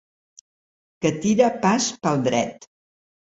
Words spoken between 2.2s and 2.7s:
dret.